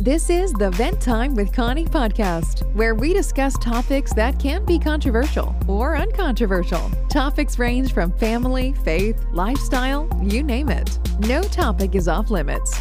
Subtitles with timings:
[0.00, 4.78] This is the Vent Time with Connie podcast, where we discuss topics that can be
[4.78, 6.90] controversial or uncontroversial.
[7.10, 10.98] Topics range from family, faith, lifestyle, you name it.
[11.18, 12.80] No topic is off limits.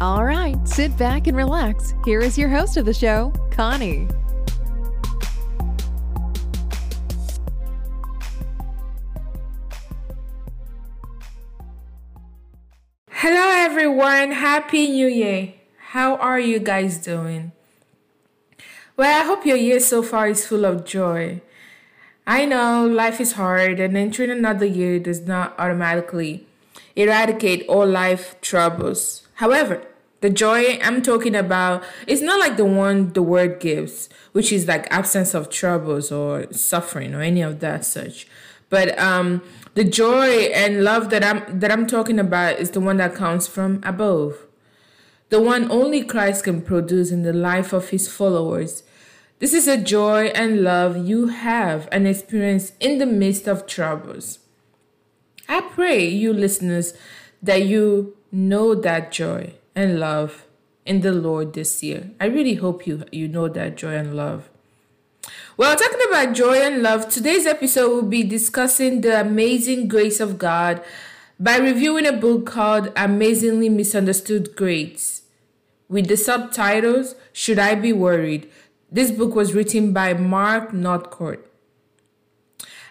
[0.00, 1.92] All right, sit back and relax.
[2.04, 4.06] Here is your host of the show, Connie.
[13.10, 14.30] Hello, everyone.
[14.30, 15.52] Happy New Year.
[15.94, 17.52] How are you guys doing?
[18.96, 21.40] Well, I hope your year so far is full of joy.
[22.26, 26.48] I know life is hard, and entering another year does not automatically
[26.96, 29.28] eradicate all life troubles.
[29.34, 29.86] However,
[30.20, 34.66] the joy I'm talking about is not like the one the word gives, which is
[34.66, 38.26] like absence of troubles or suffering or any of that such.
[38.68, 39.42] But um,
[39.74, 43.46] the joy and love that I'm that I'm talking about is the one that comes
[43.46, 44.43] from above
[45.34, 48.84] the one only Christ can produce in the life of his followers.
[49.40, 54.38] This is a joy and love you have and experience in the midst of troubles.
[55.48, 56.94] I pray, you listeners,
[57.42, 60.46] that you know that joy and love
[60.86, 62.12] in the Lord this year.
[62.20, 64.48] I really hope you, you know that joy and love.
[65.56, 70.38] Well, talking about joy and love, today's episode will be discussing the amazing grace of
[70.38, 70.80] God
[71.40, 75.22] by reviewing a book called Amazingly Misunderstood Grace
[75.88, 78.50] with the subtitles Should I Be Worried?
[78.90, 81.50] This book was written by Mark Northcourt.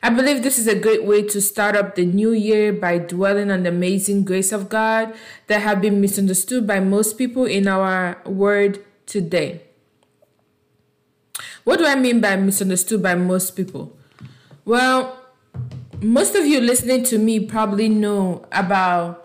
[0.02, 3.50] I believe this is a great way to start up the new year by dwelling
[3.50, 5.14] on the amazing grace of God
[5.48, 9.62] that have been misunderstood by most people in our world today.
[11.64, 13.96] What do I mean by misunderstood by most people?
[14.66, 15.18] Well,
[16.02, 19.23] most of you listening to me probably know about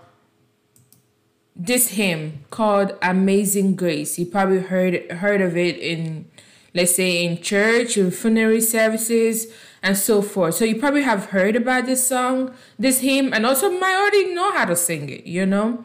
[1.58, 4.18] this hymn called Amazing Grace.
[4.18, 6.30] You probably heard heard of it in
[6.72, 9.48] let's say in church, in funerary services,
[9.82, 10.54] and so forth.
[10.54, 14.52] So you probably have heard about this song, this hymn, and also might already know
[14.52, 15.84] how to sing it, you know?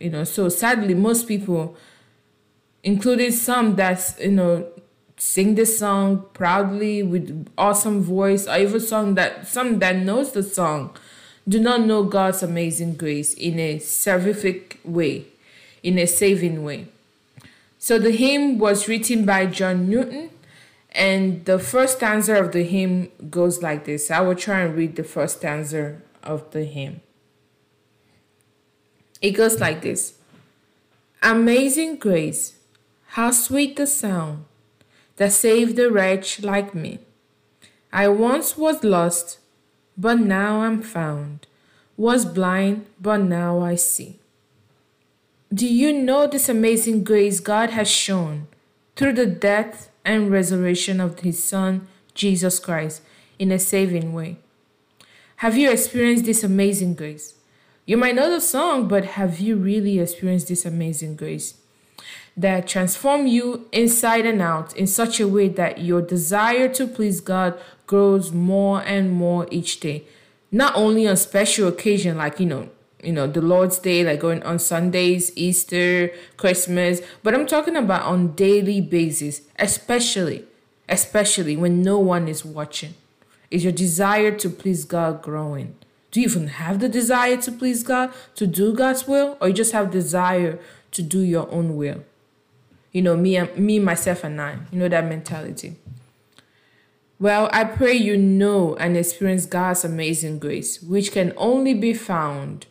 [0.00, 1.76] You know, so sadly most people,
[2.82, 4.68] including some that's you know
[5.16, 10.42] sing this song proudly with awesome voice or even song that some that knows the
[10.42, 10.96] song
[11.48, 15.26] do not know God's amazing grace in a salvific way,
[15.82, 16.86] in a saving way.
[17.78, 20.30] So the hymn was written by John Newton,
[20.92, 24.10] and the first stanza of the hymn goes like this.
[24.10, 27.00] I will try and read the first stanza of the hymn.
[29.20, 30.14] It goes like this
[31.22, 32.58] Amazing grace,
[33.08, 34.44] how sweet the sound
[35.16, 36.98] that saved a wretch like me.
[37.92, 39.38] I once was lost,
[40.02, 41.46] but now I'm found,
[41.96, 44.18] was blind, but now I see.
[45.54, 48.48] Do you know this amazing grace God has shown
[48.96, 53.02] through the death and resurrection of His Son, Jesus Christ,
[53.38, 54.38] in a saving way?
[55.36, 57.34] Have you experienced this amazing grace?
[57.86, 61.54] You might know the song, but have you really experienced this amazing grace?
[62.36, 67.20] that transform you inside and out in such a way that your desire to please
[67.20, 67.58] God
[67.92, 69.98] grows more and more each day.
[70.50, 72.70] Not only on special occasion like you know,
[73.02, 78.02] you know, the Lord's Day, like going on Sundays, Easter, Christmas, but I'm talking about
[78.12, 80.44] on daily basis, especially,
[80.88, 82.94] especially when no one is watching.
[83.50, 85.74] Is your desire to please God growing?
[86.10, 89.54] Do you even have the desire to please God, to do God's will, or you
[89.54, 90.58] just have desire
[90.92, 92.04] to do your own will?
[92.92, 94.58] you know, me, and me, myself, and I.
[94.70, 95.76] You know that mentality.
[97.22, 102.66] Well, I pray you know and experience God's amazing grace, which can only be found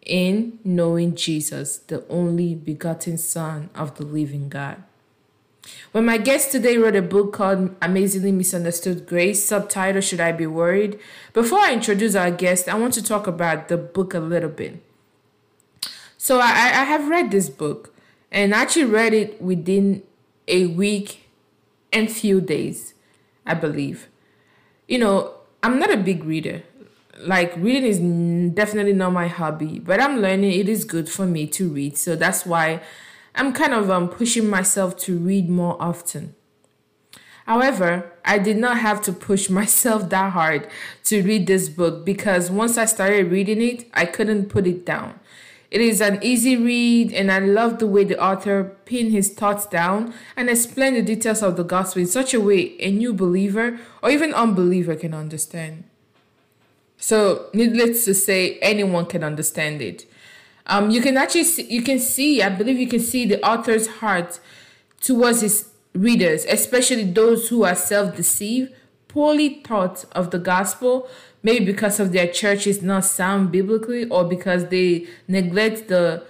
[0.00, 4.82] in knowing Jesus, the only begotten Son of the living God.
[5.90, 10.46] When my guest today wrote a book called Amazingly Misunderstood Grace, subtitle Should I Be
[10.46, 10.98] Worried?
[11.34, 14.82] Before I introduce our guest, I want to talk about the book a little bit.
[16.16, 17.94] So I, I have read this book
[18.30, 20.02] and actually read it within
[20.48, 21.28] a week
[21.92, 22.94] and few days,
[23.46, 24.08] I believe.
[24.88, 26.62] You know, I'm not a big reader.
[27.18, 27.98] Like reading is
[28.54, 31.96] definitely not my hobby, but I'm learning it is good for me to read.
[31.96, 32.82] So that's why
[33.34, 36.34] I'm kind of um, pushing myself to read more often.
[37.46, 40.68] However, I did not have to push myself that hard
[41.04, 45.18] to read this book because once I started reading it, I couldn't put it down.
[45.72, 49.64] It is an easy read, and I love the way the author pinned his thoughts
[49.64, 53.78] down and explained the details of the gospel in such a way a new believer
[54.02, 55.84] or even unbeliever can understand.
[56.98, 60.04] So, needless to say, anyone can understand it.
[60.66, 63.86] Um, you can actually see, you can see, I believe you can see the author's
[63.86, 64.40] heart
[65.00, 68.74] towards his readers, especially those who are self-deceived,
[69.08, 71.08] poorly taught of the gospel,
[71.42, 76.24] maybe because of their church is not sound biblically or because they neglect the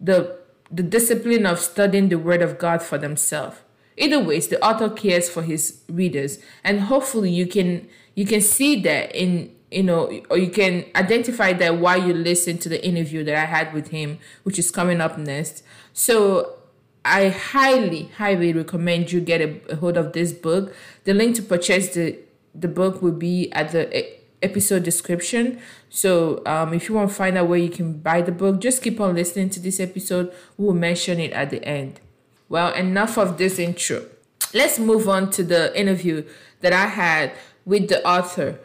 [0.00, 0.38] the
[0.70, 3.58] the discipline of studying the word of God for themselves.
[3.98, 8.80] Either ways, the author cares for his readers, and hopefully you can you can see
[8.82, 13.24] that in you know, or you can identify that while you listen to the interview
[13.24, 15.64] that I had with him, which is coming up next.
[15.94, 16.58] So
[17.04, 20.74] I highly, highly recommend you get a, a hold of this book.
[21.04, 22.18] The link to purchase the
[22.54, 25.60] the book will be at the episode description.
[25.90, 28.82] So um, if you want to find out where you can buy the book, just
[28.82, 30.32] keep on listening to this episode.
[30.56, 32.00] We'll mention it at the end.
[32.48, 34.06] Well, enough of this intro.
[34.52, 36.24] Let's move on to the interview
[36.60, 37.32] that I had
[37.64, 38.58] with the author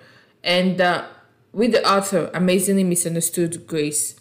[0.44, 1.06] and uh,
[1.54, 4.20] with the author, Amazingly Misunderstood Grace.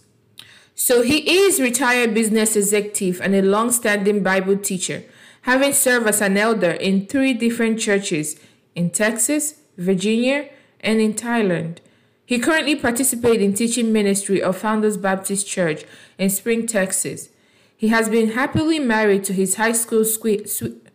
[0.75, 5.05] So he is retired business executive and a long-standing Bible teacher,
[5.43, 8.39] having served as an elder in three different churches
[8.75, 10.49] in Texas, Virginia,
[10.81, 11.79] and in Thailand.
[12.25, 15.85] He currently participates in teaching ministry of Founders Baptist Church
[16.19, 17.29] in Spring, Texas.
[17.77, 20.87] He has been happily married to his high school sweet, sweet,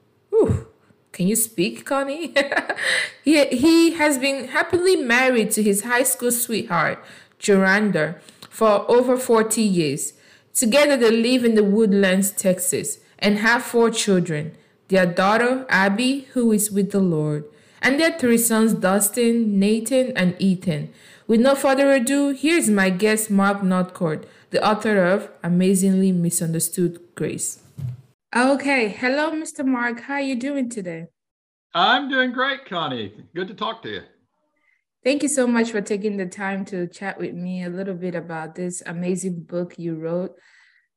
[1.11, 2.33] can you speak, Connie?
[3.23, 7.03] he, he has been happily married to his high school sweetheart,
[7.39, 8.19] Joranda,
[8.49, 10.13] for over 40 years.
[10.53, 14.55] Together, they live in the Woodlands, Texas, and have four children
[14.87, 17.45] their daughter, Abby, who is with the Lord,
[17.81, 20.93] and their three sons, Dustin, Nathan, and Ethan.
[21.27, 27.63] With no further ado, here's my guest, Mark Northcourt, the author of Amazingly Misunderstood Grace.
[28.35, 28.89] Okay.
[28.89, 29.65] Hello, Mr.
[29.65, 30.01] Mark.
[30.01, 31.07] How are you doing today?
[31.73, 33.13] I'm doing great, Connie.
[33.33, 34.01] Good to talk to you.
[35.03, 38.13] Thank you so much for taking the time to chat with me a little bit
[38.13, 40.35] about this amazing book you wrote.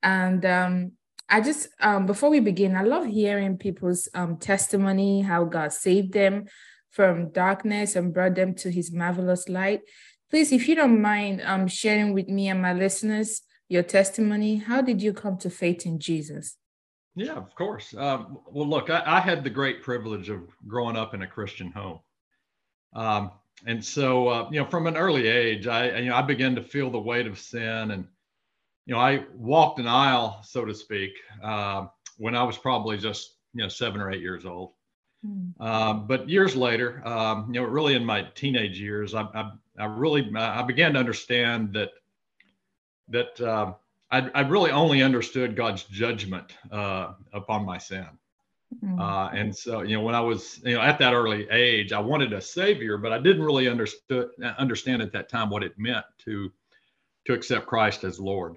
[0.02, 0.92] And um,
[1.28, 6.12] I just, um, before we begin, I love hearing people's um, testimony, how God saved
[6.12, 6.46] them
[6.94, 9.80] from darkness and brought them to his marvelous light.
[10.30, 14.80] Please, if you don't mind um, sharing with me and my listeners your testimony, how
[14.80, 16.56] did you come to faith in Jesus?
[17.16, 17.94] Yeah, of course.
[17.96, 21.70] Um, well, look, I, I, had the great privilege of growing up in a Christian
[21.70, 22.00] home.
[22.94, 23.30] Um,
[23.66, 26.62] and so, uh, you know, from an early age, I, you know, I began to
[26.62, 28.06] feel the weight of sin and,
[28.86, 31.12] you know, I walked an aisle, so to speak,
[31.42, 31.86] uh,
[32.18, 34.72] when I was probably just, you know, seven or eight years old.
[35.24, 36.06] Mm.
[36.06, 40.30] but years later, um, you know, really in my teenage years, I, I, I really,
[40.36, 41.90] I began to understand that,
[43.08, 43.72] that, uh,
[44.10, 48.06] I, I really only understood God's judgment uh, upon my sin.
[48.82, 49.00] Mm-hmm.
[49.00, 51.98] Uh, and so, you know, when I was, you know, at that early age, I
[51.98, 56.04] wanted a savior, but I didn't really understood, understand at that time what it meant
[56.24, 56.52] to,
[57.26, 58.56] to accept Christ as Lord.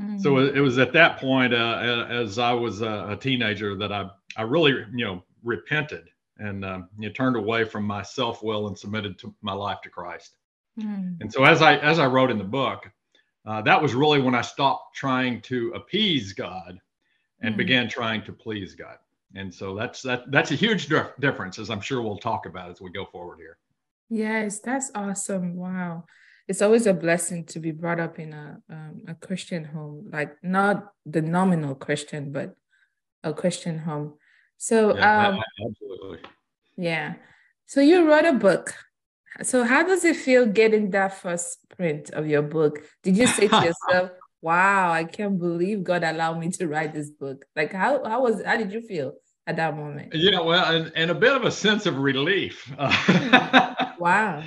[0.00, 0.18] Mm-hmm.
[0.18, 4.10] So it was at that point, uh, as I was a, a, teenager, that I,
[4.36, 8.68] I really, you know, repented and uh, you know, turned away from my self will
[8.68, 10.36] and submitted to my life to Christ.
[10.78, 11.22] Mm-hmm.
[11.22, 12.90] And so, as I as I wrote in the book,
[13.46, 16.78] uh, that was really when I stopped trying to appease God
[17.40, 18.96] and mm began trying to please God.
[19.34, 22.70] And so that's that that's a huge dif- difference, as I'm sure we'll talk about
[22.70, 23.58] as we go forward here.
[24.08, 25.56] Yes, that's awesome.
[25.56, 26.04] Wow.
[26.48, 30.36] It's always a blessing to be brought up in a um, a Christian home, like
[30.42, 32.54] not the nominal Christian, but
[33.24, 34.14] a Christian home.
[34.58, 36.18] So, yeah, um, absolutely.
[36.76, 37.14] Yeah.
[37.66, 38.74] So you wrote a book
[39.42, 42.82] so how does it feel getting that first print of your book?
[43.02, 44.10] Did you say to yourself,
[44.40, 47.44] "Wow, I can't believe God allowed me to write this book"?
[47.54, 49.14] Like how how was how did you feel
[49.46, 50.14] at that moment?
[50.14, 52.70] Yeah, well, and, and a bit of a sense of relief.
[53.98, 54.42] wow.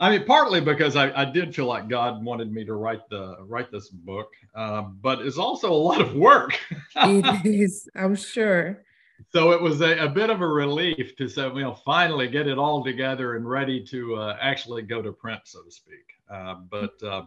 [0.00, 3.36] I mean, partly because I, I did feel like God wanted me to write the
[3.40, 6.58] write this book, uh, but it's also a lot of work.
[6.96, 8.82] it is, I'm sure
[9.30, 12.46] so it was a, a, bit of a relief to say, you know, finally get
[12.46, 16.06] it all together and ready to uh, actually go to print, so to speak.
[16.30, 17.22] Uh, but uh,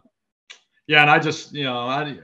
[0.87, 2.17] yeah, and I just, you know, I,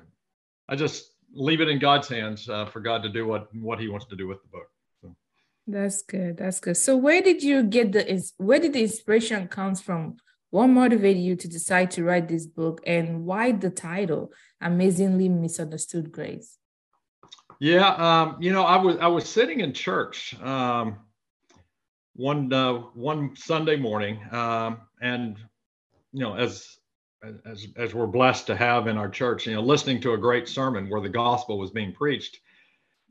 [0.70, 3.88] I just leave it in God's hands uh, for God to do what what He
[3.88, 4.70] wants to do with the book.
[5.02, 5.16] So.
[5.68, 6.38] That's good.
[6.38, 6.78] That's good.
[6.78, 10.18] So where did you get the where did the inspiration comes from?
[10.50, 16.12] What motivated you to decide to write this book, and why the title, "Amazingly Misunderstood
[16.12, 16.58] Grace"?
[17.60, 20.98] Yeah, um, you know, I was I was sitting in church um,
[22.16, 25.38] one uh, one Sunday morning, um, and
[26.12, 26.78] you know, as
[27.46, 30.48] as as we're blessed to have in our church, you know, listening to a great
[30.48, 32.40] sermon where the gospel was being preached,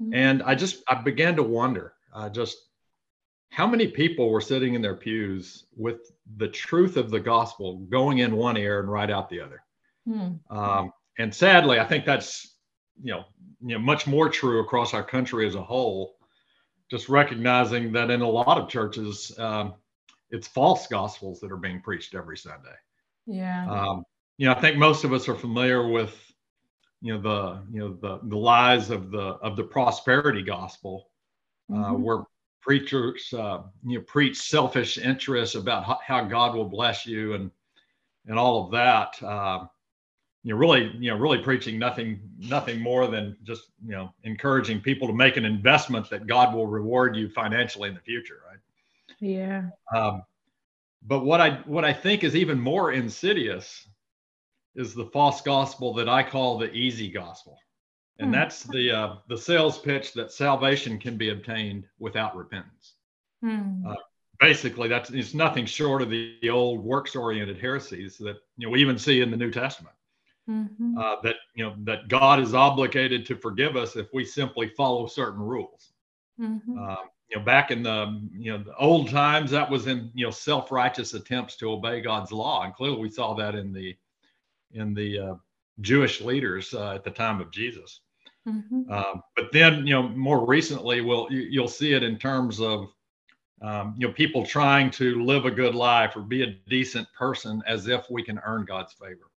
[0.03, 0.15] mm-hmm.
[0.15, 2.57] and I just I began to wonder, uh, just
[3.51, 8.19] how many people were sitting in their pews with the truth of the gospel going
[8.19, 9.63] in one ear and right out the other.
[10.09, 10.57] Mm-hmm.
[10.57, 12.57] Um, and sadly, I think that's
[13.03, 13.25] you know
[13.61, 16.17] you know much more true across our country as a whole.
[16.91, 19.75] Just recognizing that in a lot of churches, um,
[20.31, 22.75] it's false gospels that are being preached every Sunday.
[23.27, 23.71] Yeah.
[23.71, 24.05] Um,
[24.39, 26.17] you know, I think most of us are familiar with
[27.03, 31.09] you know the you know the the lies of the of the prosperity gospel,
[31.73, 32.03] uh, mm-hmm.
[32.03, 32.25] where
[32.61, 37.51] preachers uh, you know preach selfish interests about how, how, God will bless you and
[38.27, 39.23] and all of that.
[39.23, 39.67] Uh,
[40.43, 44.81] you know, really, you know, really preaching nothing, nothing more than just, you know, encouraging
[44.81, 48.59] people to make an investment that God will reward you financially in the future, right?
[49.21, 49.65] Yeah.
[49.95, 50.23] Um,
[51.03, 53.87] but what I what I think is even more insidious
[54.75, 57.59] is the false gospel that I call the easy gospel,
[58.19, 58.33] and hmm.
[58.33, 62.95] that's the uh, the sales pitch that salvation can be obtained without repentance.
[63.43, 63.87] Hmm.
[63.87, 63.95] Uh,
[64.41, 68.71] basically, that's it's nothing short of the, the old works oriented heresies that you know
[68.71, 69.95] we even see in the New Testament.
[70.51, 70.99] Mm-hmm.
[70.99, 75.07] Uh, that you know that God is obligated to forgive us if we simply follow
[75.07, 75.93] certain rules.
[76.41, 76.77] Mm-hmm.
[76.77, 76.97] Uh,
[77.29, 80.33] you know, back in the you know the old times, that was in you know
[80.33, 83.97] self-righteous attempts to obey God's law, and clearly we saw that in the
[84.73, 85.35] in the uh,
[85.81, 88.01] Jewish leaders uh, at the time of Jesus.
[88.49, 88.91] Mm-hmm.
[88.91, 92.89] Um, but then, you know, more recently, we'll you, will see it in terms of
[93.63, 97.63] um, you know people trying to live a good life or be a decent person
[97.67, 99.30] as if we can earn God's favor.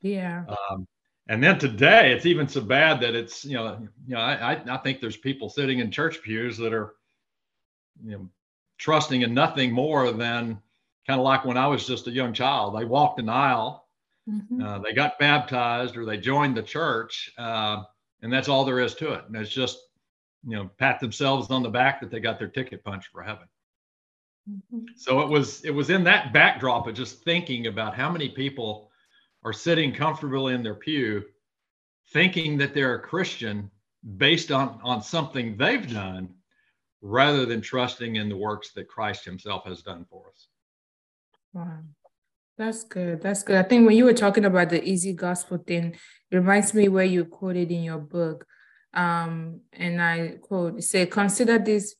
[0.00, 0.44] Yeah.
[0.70, 0.86] Um,
[1.28, 4.76] and then today, it's even so bad that it's you know you know I I
[4.78, 6.94] think there's people sitting in church pews that are
[8.04, 8.28] you know
[8.78, 10.60] trusting in nothing more than
[11.06, 12.78] kind of like when I was just a young child.
[12.78, 13.88] They walked an aisle
[14.28, 14.62] Mm-hmm.
[14.62, 17.82] Uh, they got baptized or they joined the church, uh,
[18.22, 19.24] and that's all there is to it.
[19.26, 19.78] And it's just,
[20.46, 23.46] you know, pat themselves on the back that they got their ticket punched for heaven.
[24.50, 24.86] Mm-hmm.
[24.96, 28.87] So it was it was in that backdrop of just thinking about how many people
[29.44, 31.24] are sitting comfortably in their pew,
[32.12, 33.70] thinking that they're a Christian
[34.16, 36.34] based on on something they've done,
[37.00, 40.48] rather than trusting in the works that Christ Himself has done for us.
[41.52, 41.80] Wow.
[42.58, 43.22] That's good.
[43.22, 43.56] That's good.
[43.56, 45.94] I think when you were talking about the easy gospel thing,
[46.30, 48.44] it reminds me where you quoted in your book.
[48.92, 51.94] Um, and I quote, say, consider this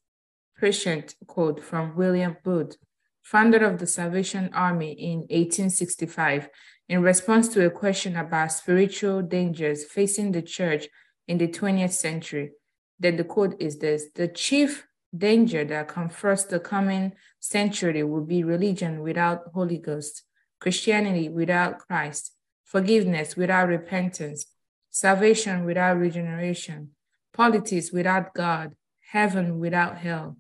[0.57, 2.77] prescient quote from William Booth,
[3.23, 6.49] founder of the Salvation Army in 1865,
[6.89, 10.89] in response to a question about spiritual dangers facing the church
[11.27, 12.53] in the 20th century.
[12.99, 18.43] Then the quote is this The chief danger that confronts the coming century will be
[18.43, 20.23] religion without Holy Ghost
[20.61, 24.47] Christianity without Christ, forgiveness without repentance,
[24.91, 26.91] salvation without regeneration,
[27.33, 28.75] politics without God,
[29.13, 30.37] heaven without hell.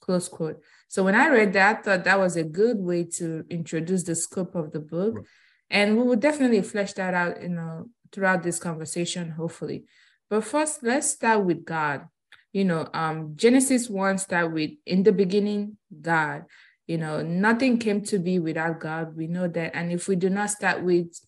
[0.00, 0.60] Close quote.
[0.88, 4.14] So when I read that, I thought that was a good way to introduce the
[4.14, 5.24] scope of the book.
[5.72, 9.84] And we will definitely flesh that out you know, throughout this conversation, hopefully.
[10.28, 12.06] But first, let's start with God.
[12.52, 16.44] You know, um, Genesis 1 start with in the beginning, God.
[16.86, 19.16] You know nothing came to be without god.
[19.16, 19.74] We know that.
[19.74, 21.18] And if we do not start with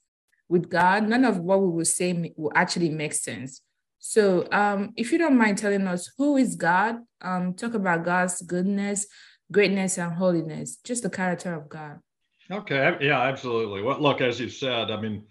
[0.47, 3.63] with god none of what we will say will actually make sense.
[3.99, 6.97] So um if you don't mind telling us who is god?
[7.23, 9.07] Um talk about god's goodness
[9.51, 10.77] greatness and holiness.
[10.85, 12.01] Just the character of god
[12.51, 15.25] okay yeah absolutely well look as you said i mean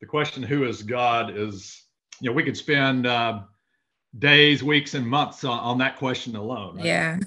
[0.00, 1.84] the question who is god is
[2.20, 3.40] you know we could spend uh,
[4.18, 6.84] days weeks and months on, on that question alone right?
[6.84, 7.18] yeah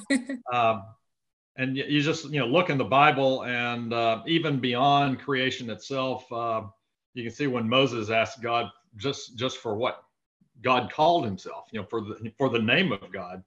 [0.52, 0.82] uh,
[1.58, 6.32] and you just you know look in the bible and uh, even beyond creation itself
[6.32, 6.62] uh,
[7.14, 10.04] you can see when moses asked god just just for what
[10.62, 13.44] god called himself you know for the for the name of god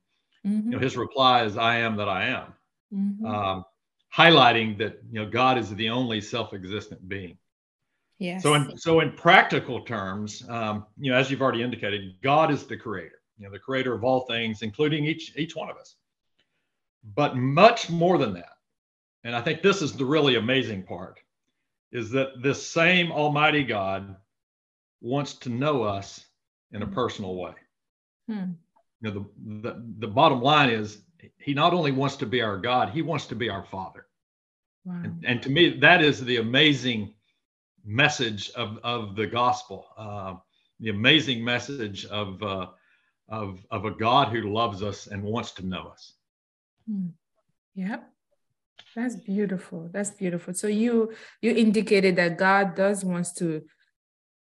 [0.47, 0.71] mm-hmm.
[0.71, 2.55] you know his reply is i am that i am
[2.93, 3.27] mm-hmm.
[3.27, 3.65] um,
[4.15, 7.37] highlighting that you know god is the only self-existent being
[8.19, 8.43] yes.
[8.43, 12.65] so in so in practical terms um, you know as you've already indicated god is
[12.65, 15.97] the creator you know the creator of all things including each each one of us
[17.15, 18.57] but much more than that,
[19.23, 21.21] and I think this is the really amazing part,
[21.93, 24.17] is that this same Almighty God
[25.01, 26.25] wants to know us
[26.73, 27.53] in a personal way.
[28.29, 28.53] Hmm.
[29.01, 31.03] You know, the, the, the bottom line is
[31.39, 34.07] he not only wants to be our God, he wants to be our Father.
[34.85, 35.01] Wow.
[35.05, 37.15] And, and to me, that is the amazing
[37.85, 40.35] message of, of the gospel, uh,
[40.81, 42.67] the amazing message of, uh,
[43.29, 46.15] of, of a God who loves us and wants to know us.
[46.89, 47.09] Hmm.
[47.75, 47.99] Yeah.
[48.97, 49.91] That's beautiful.
[49.93, 50.55] That's beautiful.
[50.55, 53.63] So you you indicated that God does wants to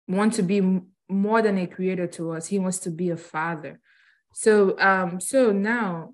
[0.08, 0.62] want to be
[1.10, 2.48] more than a creator to us.
[2.48, 3.82] He wants to be a father.
[4.34, 6.14] So um so now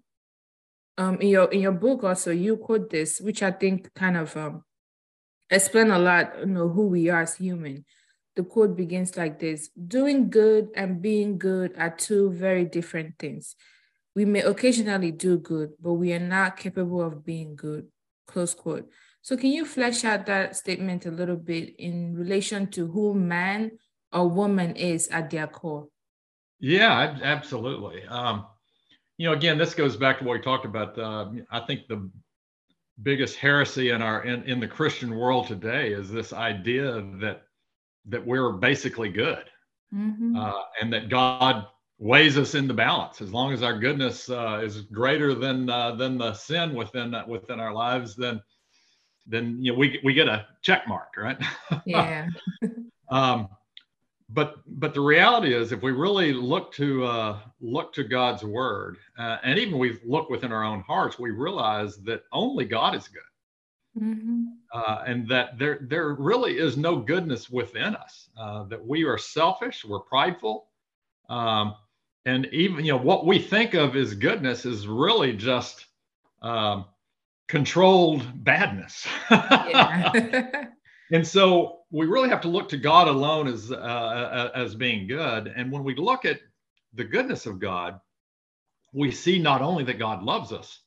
[0.97, 4.35] um in your in your book also you quote this which I think kind of
[4.37, 4.63] um
[5.49, 7.85] explain a lot you know who we are as human.
[8.35, 13.55] the quote begins like this Doing good and being good are two very different things.
[14.15, 17.87] We may occasionally do good, but we are not capable of being good.
[18.27, 18.89] Close quote.
[19.21, 23.71] So, can you flesh out that statement a little bit in relation to who man
[24.11, 25.87] or woman is at their core?
[26.59, 28.03] Yeah, absolutely.
[28.05, 28.45] Um,
[29.17, 30.97] you know, again, this goes back to what we talked about.
[30.97, 32.09] Uh, I think the
[33.01, 37.43] biggest heresy in our in, in the Christian world today is this idea that
[38.05, 39.45] that we're basically good,
[39.93, 40.35] mm-hmm.
[40.35, 41.67] uh, and that God
[41.99, 43.21] weighs us in the balance.
[43.21, 47.59] As long as our goodness uh, is greater than uh, than the sin within within
[47.59, 48.41] our lives, then
[49.27, 51.37] then you know we we get a check mark, right?
[51.85, 52.27] Yeah.
[53.09, 53.47] um,
[54.33, 58.97] but but the reality is, if we really look to uh, look to God's word,
[59.17, 63.07] uh, and even we look within our own hearts, we realize that only God is
[63.07, 64.43] good, mm-hmm.
[64.73, 68.29] uh, and that there there really is no goodness within us.
[68.37, 70.67] Uh, that we are selfish, we're prideful,
[71.29, 71.75] um,
[72.25, 75.85] and even you know what we think of as goodness is really just
[76.41, 76.85] um,
[77.47, 79.05] controlled badness.
[79.29, 85.07] and so we really have to look to God alone as uh, uh, as being
[85.07, 85.53] good.
[85.55, 86.39] And when we look at
[86.95, 88.01] the goodness of God,
[88.93, 90.79] we see not only that God loves us,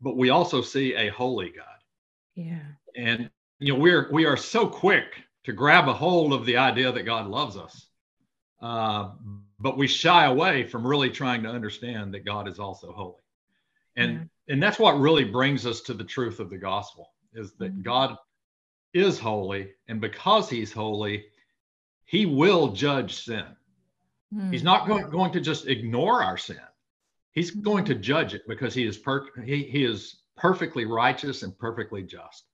[0.00, 1.66] but we also see a holy God.
[2.34, 2.60] Yeah.
[2.96, 5.04] And you know we're we are so quick
[5.44, 7.86] to grab a hold of the idea that God loves us,
[8.62, 9.10] uh,
[9.60, 13.22] but we shy away from really trying to understand that God is also holy.
[13.96, 14.54] And yeah.
[14.54, 17.82] and that's what really brings us to the truth of the gospel is that mm-hmm.
[17.82, 18.16] God
[18.94, 21.26] is holy, and because he's holy,
[22.04, 23.44] he will judge sin.
[24.34, 24.52] Mm.
[24.52, 26.60] He's not going, going to just ignore our sin.
[27.32, 27.60] He's hmm.
[27.60, 32.02] going to judge it because he is per- he, he is perfectly righteous and perfectly
[32.02, 32.44] just.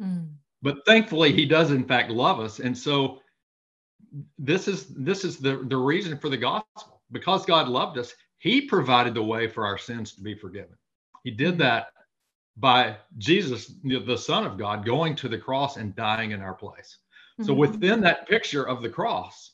[0.00, 0.32] Mm.
[0.62, 3.20] But thankfully, he does in fact love us, and so
[4.38, 7.00] this is this is the the reason for the gospel.
[7.12, 10.76] Because God loved us, He provided the way for our sins to be forgiven.
[11.22, 11.60] He did hmm.
[11.60, 11.88] that
[12.56, 16.98] by Jesus, the Son of God, going to the cross and dying in our place.
[17.34, 17.44] Mm-hmm.
[17.44, 19.52] So within that picture of the cross,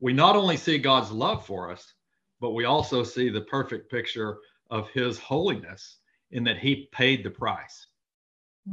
[0.00, 1.92] we not only see God's love for us,
[2.40, 4.38] but we also see the perfect picture
[4.70, 5.98] of his holiness
[6.30, 7.86] in that he paid the price.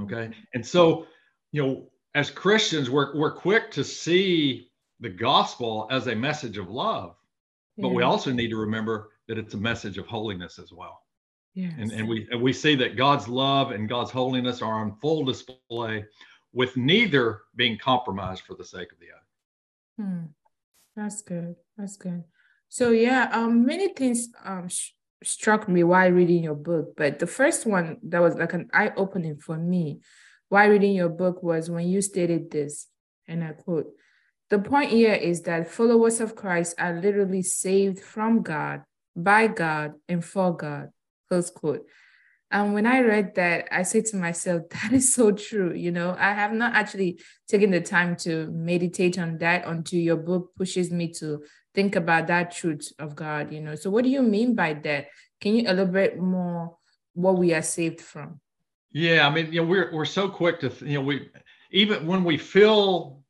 [0.02, 0.16] Okay.
[0.16, 0.42] Mm-hmm.
[0.54, 1.08] And so,
[1.52, 6.70] you know, as Christians, we're, we're quick to see the gospel as a message of
[6.70, 7.16] love,
[7.78, 7.94] but yeah.
[7.94, 11.01] we also need to remember that it's a message of holiness as well.
[11.54, 11.74] Yes.
[11.78, 15.26] And, and we and we see that God's love and God's holiness are on full
[15.26, 16.06] display,
[16.54, 20.10] with neither being compromised for the sake of the other.
[20.10, 20.26] Hmm.
[20.96, 21.56] That's good.
[21.78, 22.24] That's good.
[22.70, 24.92] So yeah, um, many things um sh-
[25.24, 28.92] struck me while reading your book, but the first one that was like an eye
[28.96, 30.00] opening for me
[30.48, 32.88] while reading your book was when you stated this,
[33.28, 33.88] and I quote.
[34.50, 38.84] The point here is that followers of Christ are literally saved from God,
[39.16, 40.90] by God, and for God
[41.32, 41.86] close quote.
[42.54, 45.74] And when I read that, I said to myself, that is so true.
[45.74, 50.18] You know, I have not actually taken the time to meditate on that until your
[50.18, 53.76] book pushes me to think about that truth of God, you know.
[53.76, 55.08] So, what do you mean by that?
[55.40, 56.78] Can you elaborate more
[57.14, 58.42] what we are saved from?
[58.92, 61.30] Yeah, I mean, you know, we're we're so quick to, you know, we
[61.72, 63.22] even when we feel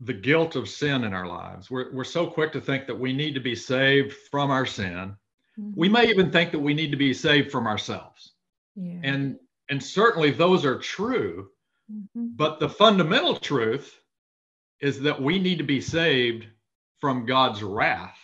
[0.00, 3.12] the guilt of sin in our lives, we're we're so quick to think that we
[3.12, 5.14] need to be saved from our sin
[5.74, 8.32] we may even think that we need to be saved from ourselves.
[8.76, 9.00] Yeah.
[9.02, 11.50] And and certainly those are true.
[11.90, 12.28] Mm-hmm.
[12.36, 14.00] But the fundamental truth
[14.80, 16.46] is that we need to be saved
[17.00, 18.18] from God's wrath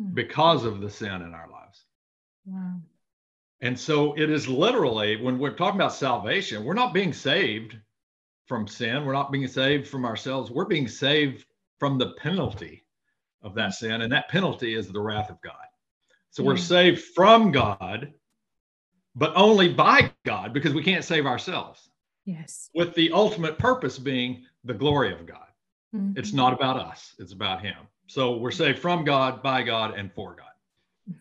[0.00, 0.14] mm-hmm.
[0.14, 1.84] because of the sin in our lives.
[2.46, 2.80] Wow.
[3.60, 7.76] And so it is literally when we're talking about salvation, we're not being saved
[8.46, 11.44] from sin, we're not being saved from ourselves, we're being saved
[11.78, 12.84] from the penalty
[13.42, 14.02] of that sin.
[14.02, 15.54] And that penalty is the wrath of God.
[16.30, 18.12] So we're saved from God,
[19.16, 21.90] but only by God because we can't save ourselves.
[22.24, 22.70] Yes.
[22.74, 25.48] With the ultimate purpose being the glory of God.
[25.94, 26.18] Mm-hmm.
[26.18, 27.76] It's not about us, it's about Him.
[28.06, 31.16] So we're saved from God, by God, and for God.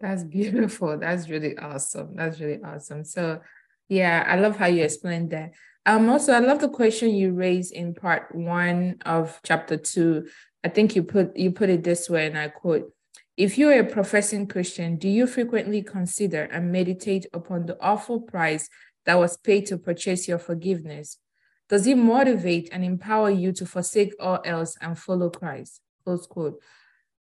[0.00, 0.98] That's beautiful.
[0.98, 2.16] That's really awesome.
[2.16, 3.04] That's really awesome.
[3.04, 3.40] So,
[3.88, 5.52] yeah, I love how you explained that.
[5.86, 10.26] Um, also, I love the question you raised in part one of chapter two.
[10.64, 12.92] I think you put you put it this way, and I quote:
[13.36, 18.68] if you're a professing Christian, do you frequently consider and meditate upon the awful price
[19.06, 21.18] that was paid to purchase your forgiveness?
[21.68, 25.80] Does it motivate and empower you to forsake all else and follow Christ?
[26.04, 26.60] Close quote.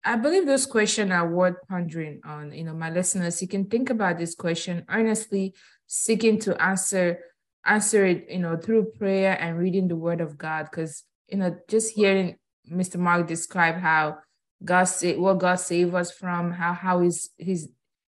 [0.04, 2.52] I believe those questions are worth pondering on.
[2.52, 5.54] You know, my listeners, you can think about this question earnestly,
[5.86, 7.20] seeking to answer
[7.64, 11.56] answer it, you know, through prayer and reading the Word of God, because you know,
[11.68, 12.36] just hearing
[12.70, 12.96] Mr.
[12.96, 14.18] Mark describe how
[14.64, 17.68] God say what God saved us from, how how he's he's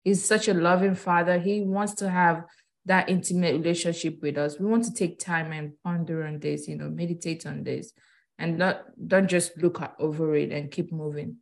[0.04, 1.40] he's such a loving father.
[1.40, 2.44] He wants to have
[2.86, 4.60] that intimate relationship with us.
[4.60, 7.92] We want to take time and ponder on this, you know, meditate on this,
[8.40, 11.38] and not don't just look over it and keep moving.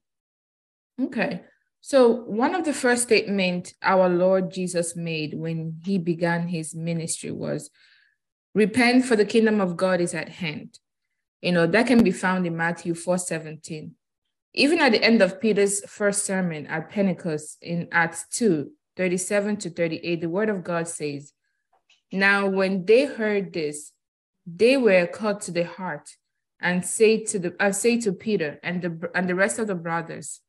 [0.99, 1.41] Okay.
[1.81, 7.29] So one of the first statement our Lord Jesus made when he began his ministry
[7.29, 7.69] was
[8.55, 10.79] repent for the kingdom of God is at hand.
[11.43, 13.93] You know, that can be found in Matthew 4 17.
[14.55, 19.69] Even at the end of Peter's first sermon at Pentecost in Acts 2 37 to
[19.69, 21.33] 38, the word of God says,
[22.11, 23.91] Now when they heard this,
[24.47, 26.09] they were cut to the heart
[26.61, 29.75] and say to the uh, say to Peter and the and the rest of the
[29.75, 30.39] brothers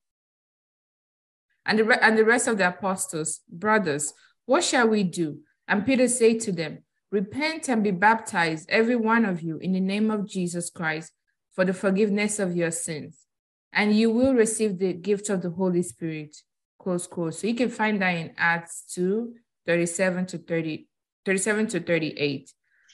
[1.66, 4.14] and the, and the rest of the apostles, brothers,
[4.44, 5.40] what shall we do?
[5.66, 9.80] And Peter said to them, Repent and be baptized, every one of you, in the
[9.80, 11.12] name of Jesus Christ,
[11.52, 13.25] for the forgiveness of your sins,
[13.72, 16.36] and you will receive the gift of the Holy Spirit.
[16.80, 17.34] Close quote.
[17.34, 19.34] So you can find that in Acts 2
[19.66, 20.86] 37 to 30,
[21.24, 22.52] 37 to 38.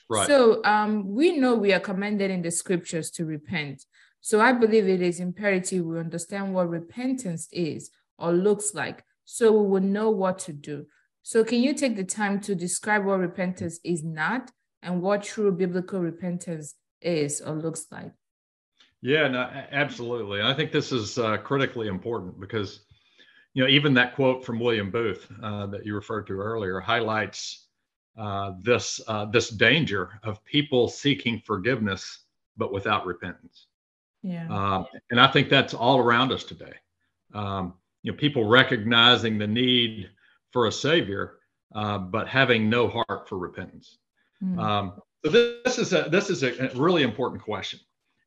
[0.08, 0.26] Right.
[0.26, 3.84] So um, we know we are commanded in the scriptures to repent.
[4.20, 9.52] So I believe it is imperative we understand what repentance is or looks like so
[9.52, 10.86] we will know what to do.
[11.22, 14.50] So, can you take the time to describe what repentance is not
[14.82, 18.12] and what true biblical repentance is or looks like?
[19.02, 19.40] Yeah, no,
[19.72, 20.42] absolutely.
[20.42, 22.80] I think this is uh, critically important because,
[23.52, 27.66] you know, even that quote from William Booth uh, that you referred to earlier highlights
[28.16, 32.20] uh, this uh, this danger of people seeking forgiveness
[32.56, 33.66] but without repentance.
[34.22, 34.46] Yeah.
[34.48, 36.74] Um, and I think that's all around us today.
[37.34, 40.10] Um, you know, people recognizing the need
[40.50, 41.38] for a savior,
[41.74, 43.98] uh, but having no heart for repentance.
[44.42, 44.58] Mm.
[44.58, 44.92] Um,
[45.24, 47.80] so this is a this is a really important question,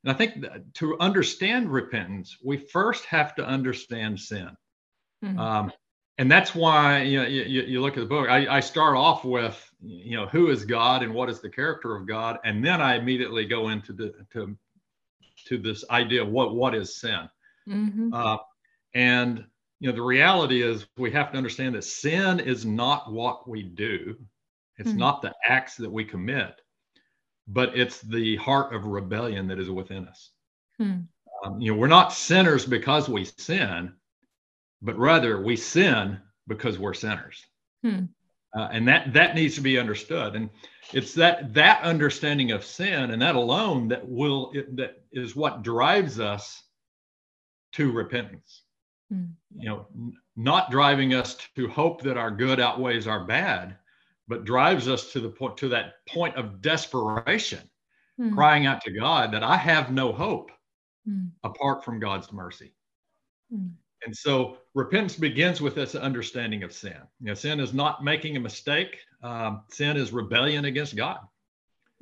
[0.06, 4.52] and I think to understand repentance, we first have to understand sin,
[5.24, 5.38] mm.
[5.40, 5.72] um,
[6.20, 8.30] and that's why you know you, you look at the book.
[8.30, 11.96] I, I start off with you know who is God and what is the character
[11.96, 14.56] of God, and then I immediately go into the to
[15.48, 17.28] to this idea of what what is sin,
[17.68, 18.14] mm-hmm.
[18.14, 18.38] uh,
[18.94, 19.44] and
[19.80, 23.64] you know the reality is we have to understand that sin is not what we
[23.64, 24.16] do
[24.78, 25.00] it's mm-hmm.
[25.00, 26.60] not the acts that we commit
[27.48, 30.32] but it's the heart of rebellion that is within us
[30.82, 31.02] mm-hmm.
[31.46, 33.94] um, you know we're not sinners because we sin
[34.82, 37.44] but rather we sin because we're sinners
[37.86, 38.06] mm-hmm.
[38.60, 40.50] uh, and that that needs to be understood and
[40.94, 45.64] it's that that understanding of sin and that alone that will it, that is what
[45.64, 46.64] drives us
[47.74, 48.64] to repentance
[49.14, 49.28] mm.
[49.58, 49.88] you know
[50.36, 53.78] not driving us to hope that our good outweighs our bad
[54.28, 57.70] but drives us to the point to that point of desperation
[58.20, 58.34] mm.
[58.34, 60.52] crying out to god that i have no hope
[61.08, 61.30] mm.
[61.44, 62.74] apart from god's mercy
[63.52, 63.68] hmm.
[64.06, 68.36] and so repentance begins with this understanding of sin you know sin is not making
[68.36, 71.20] a mistake um, sin is rebellion against god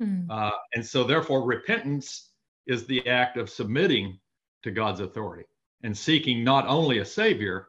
[0.00, 0.22] hmm.
[0.30, 2.30] uh, and so therefore repentance
[2.66, 4.18] is the act of submitting
[4.62, 5.44] to god's authority
[5.84, 7.68] and seeking not only a savior,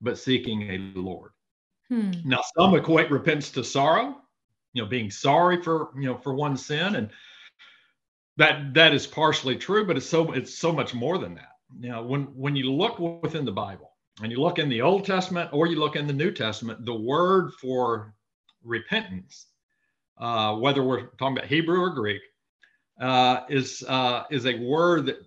[0.00, 1.32] but seeking a Lord.
[1.90, 2.12] Hmm.
[2.24, 4.16] Now, some equate repentance to sorrow,
[4.72, 7.10] you know, being sorry for you know for one sin, and
[8.36, 11.56] that that is partially true, but it's so it's so much more than that.
[11.78, 13.90] Now, when when you look within the Bible
[14.22, 16.94] and you look in the Old Testament or you look in the New Testament, the
[16.94, 18.14] word for
[18.62, 19.46] repentance,
[20.18, 22.22] uh, whether we're talking about Hebrew or Greek,
[23.00, 25.18] uh, is uh, is a word that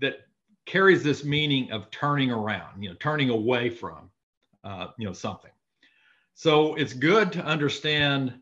[0.00, 0.26] that
[0.66, 4.10] carries this meaning of turning around, you know, turning away from,
[4.64, 5.50] uh, you know, something.
[6.38, 8.32] So it's good to understand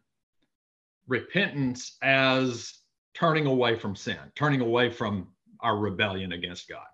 [1.09, 2.75] repentance as
[3.15, 5.29] turning away from sin, turning away from
[5.61, 6.85] our rebellion against God.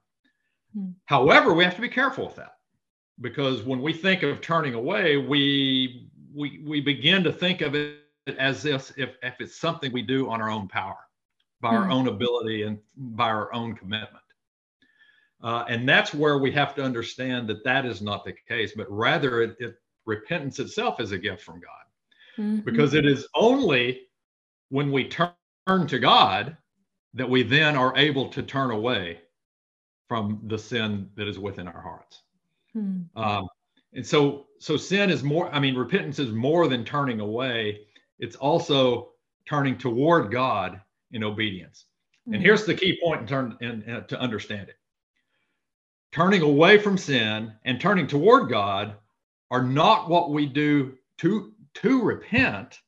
[0.73, 0.91] Hmm.
[1.07, 2.53] However, we have to be careful with that
[3.21, 7.99] because when we think of turning away, we we we begin to think of it
[8.39, 10.99] as if if, if it's something we do on our own power,
[11.61, 11.79] by hmm.
[11.79, 14.23] our own ability and by our own commitment.
[15.43, 18.89] Uh, and that's where we have to understand that that is not the case, but
[18.89, 22.43] rather it, it repentance itself is a gift from God.
[22.43, 22.61] Mm-hmm.
[22.61, 24.03] Because it is only
[24.71, 25.33] when we turn
[25.87, 26.57] to God
[27.15, 29.21] that we then are able to turn away
[30.09, 32.23] from the sin that is within our hearts.
[32.77, 33.19] Mm-hmm.
[33.19, 33.49] Um,
[33.93, 37.83] and so, so sin is more, I mean, repentance is more than turning away,
[38.19, 39.11] it's also
[39.47, 40.81] turning toward God
[41.13, 41.85] in obedience.
[42.23, 42.35] Mm-hmm.
[42.35, 44.77] And here's the key point in turn in, in, to understand it
[46.13, 48.95] turning away from sin and turning toward God
[49.53, 52.81] are not what we do to, to repent,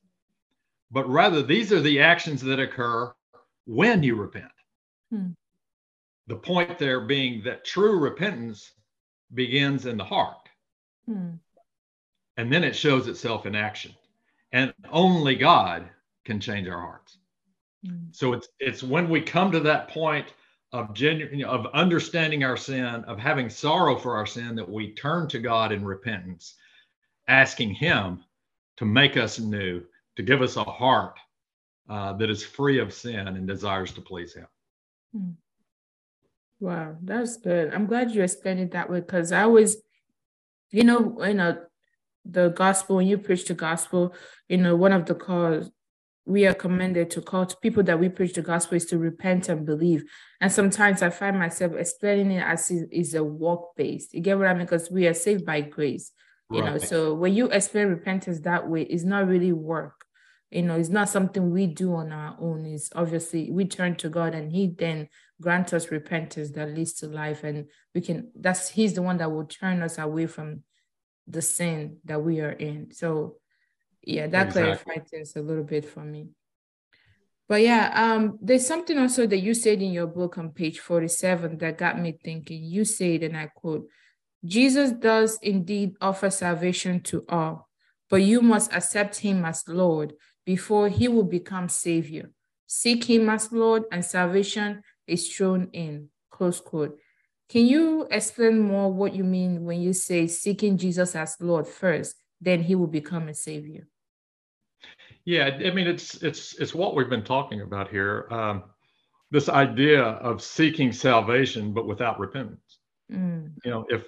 [0.90, 3.14] but rather these are the actions that occur
[3.66, 4.50] when you repent.
[5.10, 5.32] Hmm.
[6.26, 8.72] the point there being that true repentance
[9.34, 10.48] begins in the heart.
[11.06, 11.32] Hmm.
[12.38, 13.92] And then it shows itself in action.
[14.50, 15.88] And only God
[16.24, 17.18] can change our hearts.
[17.86, 18.06] Hmm.
[18.12, 20.32] So it's it's when we come to that point
[20.74, 25.28] of genuine of understanding our sin, of having sorrow for our sin, that we turn
[25.28, 26.56] to God in repentance,
[27.28, 28.24] asking Him
[28.78, 29.82] to make us new,
[30.16, 31.14] to give us a heart
[31.88, 34.46] uh, that is free of sin and desires to please Him.
[35.16, 35.30] Hmm.
[36.58, 37.72] Wow, that's good.
[37.72, 39.76] I'm glad you explained it that way because I was,
[40.72, 41.56] you know, you know,
[42.24, 44.12] the gospel when you preach the gospel,
[44.48, 45.70] you know, one of the calls
[46.26, 49.48] we are commanded to call to people that we preach the gospel is to repent
[49.48, 50.04] and believe.
[50.40, 54.14] And sometimes I find myself explaining it as is a work based.
[54.14, 54.64] You get what I mean?
[54.64, 56.12] Because we are saved by grace,
[56.50, 56.72] you right.
[56.72, 56.78] know.
[56.78, 60.04] So when you explain repentance that way, it's not really work
[60.54, 64.08] you know it's not something we do on our own it's obviously we turn to
[64.08, 65.08] god and he then
[65.40, 69.30] grants us repentance that leads to life and we can that's he's the one that
[69.30, 70.62] will turn us away from
[71.26, 73.36] the sin that we are in so
[74.06, 74.62] yeah that exactly.
[74.62, 76.28] clarified things a little bit for me
[77.48, 81.58] but yeah um there's something also that you said in your book on page 47
[81.58, 83.86] that got me thinking you said and i quote
[84.44, 87.68] jesus does indeed offer salvation to all
[88.10, 90.14] but you must accept him as lord
[90.44, 92.30] before he will become Savior.
[92.66, 96.08] Seek him as Lord, and salvation is thrown in.
[96.30, 96.98] Close quote.
[97.48, 102.16] Can you explain more what you mean when you say seeking Jesus as Lord first,
[102.40, 103.86] then he will become a Savior?
[105.24, 108.26] Yeah, I mean it's it's it's what we've been talking about here.
[108.30, 108.64] Um,
[109.30, 112.78] this idea of seeking salvation but without repentance.
[113.10, 113.52] Mm.
[113.64, 114.04] You know, if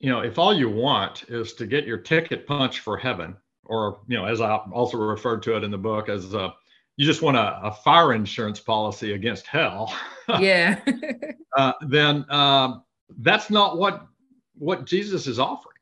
[0.00, 4.00] you know if all you want is to get your ticket punched for heaven, or
[4.08, 6.54] you know, as I also referred to it in the book, as a,
[6.96, 9.94] you just want a, a fire insurance policy against hell.
[10.40, 10.80] yeah.
[11.56, 12.82] uh, then um,
[13.18, 14.06] that's not what
[14.54, 15.76] what Jesus is offering.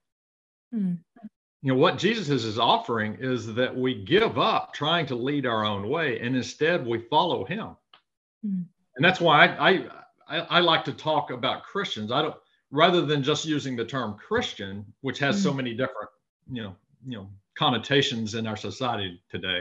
[0.75, 0.99] Mm.
[1.62, 5.64] You know what Jesus is offering is that we give up trying to lead our
[5.64, 7.77] own way, and instead we follow Him.
[8.47, 8.66] Mm.
[8.97, 9.85] And that's why I, I
[10.29, 12.11] I, I like to talk about Christians.
[12.11, 12.35] I don't
[12.71, 15.42] rather than just using the term Christian, which has mm.
[15.42, 16.11] so many different
[16.51, 19.61] you know you know connotations in our society today.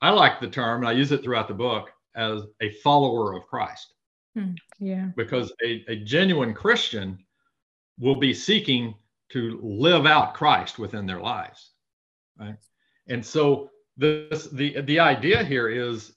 [0.00, 3.46] I like the term, and I use it throughout the book as a follower of
[3.46, 3.94] Christ.
[4.34, 5.08] Hmm, yeah.
[5.16, 7.18] Because a, a genuine Christian
[7.98, 8.94] will be seeking
[9.32, 11.70] to live out Christ within their lives.
[12.38, 12.56] Right.
[13.08, 16.12] And so this the the idea here is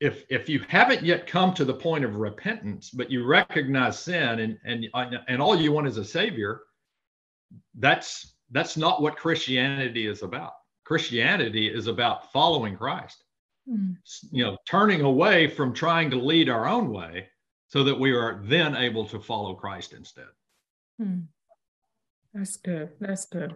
[0.00, 4.40] if if you haven't yet come to the point of repentance, but you recognize sin
[4.40, 4.86] and and
[5.28, 6.62] and all you want is a savior,
[7.78, 10.52] that's that's not what Christianity is about.
[10.84, 13.24] Christianity is about following Christ.
[13.68, 13.96] Mm.
[14.30, 17.28] You know, turning away from trying to lead our own way
[17.68, 20.28] so that we are then able to follow Christ instead.
[21.00, 21.26] Mm.
[22.34, 22.90] That's good.
[23.00, 23.54] That's good.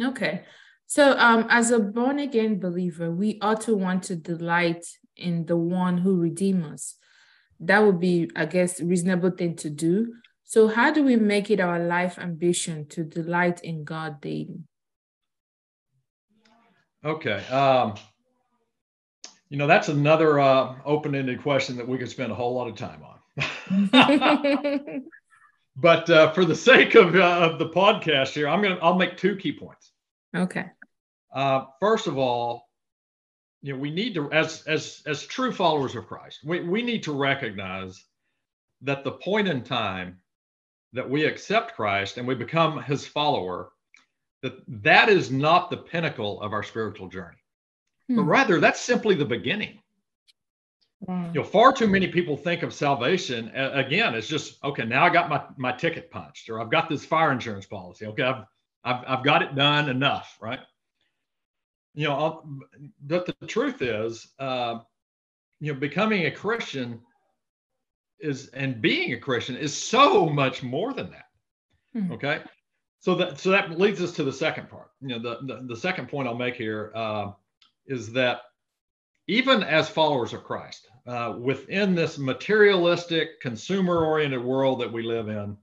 [0.00, 0.44] Okay.
[0.86, 4.84] So, um, as a born again believer, we ought to want to delight
[5.16, 6.96] in the one who redeemed us.
[7.60, 10.14] That would be, I guess, a reasonable thing to do.
[10.44, 14.64] So, how do we make it our life ambition to delight in God daily?
[17.04, 17.46] Okay.
[17.46, 17.94] Um,
[19.48, 22.68] you know, that's another uh, open ended question that we could spend a whole lot
[22.68, 25.02] of time on.
[25.76, 29.16] but uh, for the sake of, uh, of the podcast here, I'm to, I'll make
[29.16, 29.92] two key points.
[30.36, 30.66] Okay.
[31.32, 32.68] Uh, first of all,
[33.62, 37.02] you know, we need to, as, as, as true followers of Christ, we, we need
[37.04, 38.04] to recognize
[38.82, 40.18] that the point in time
[40.92, 43.70] that we accept Christ and we become his follower,
[44.42, 47.36] that that is not the pinnacle of our spiritual journey,
[48.08, 48.16] hmm.
[48.16, 49.79] but rather that's simply the beginning.
[51.08, 54.14] You know, far too many people think of salvation uh, again.
[54.14, 54.84] It's just okay.
[54.84, 58.06] Now I got my my ticket punched, or I've got this fire insurance policy.
[58.06, 58.44] Okay, I've
[58.84, 60.60] I've, I've got it done enough, right?
[61.94, 62.48] You know, I'll,
[63.06, 64.80] but the truth is, uh,
[65.58, 67.00] you know, becoming a Christian
[68.18, 71.26] is and being a Christian is so much more than that.
[71.94, 72.12] Hmm.
[72.12, 72.40] Okay.
[73.00, 74.90] So that so that leads us to the second part.
[75.00, 77.32] You know, the the, the second point I'll make here uh,
[77.86, 78.42] is that
[79.26, 85.56] even as followers of Christ, uh, within this materialistic, consumer-oriented world that we live in,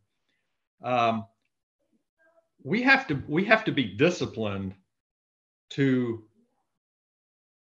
[0.83, 1.25] um,
[2.63, 4.73] we have to we have to be disciplined
[5.69, 6.23] to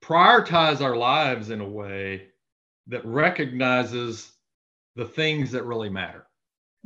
[0.02, 2.28] prioritize our lives in a way
[2.88, 4.32] that recognizes
[4.96, 6.28] the things that really matter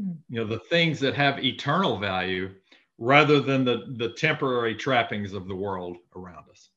[0.01, 0.15] mm.
[0.29, 2.49] you know the things that have eternal value
[2.97, 6.69] rather than the the temporary trappings of the world around us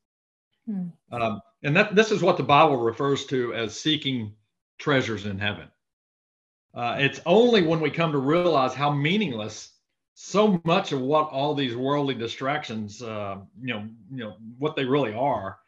[0.68, 0.92] mm.
[1.12, 4.35] um, and that this is what the bible refers to as seeking
[4.79, 5.68] treasures in heaven
[6.75, 9.72] Uh, it's only when we come to realize how meaningless
[10.14, 14.85] so much of what all these worldly distractions, uh, you know, you know, what they
[14.85, 15.59] really are,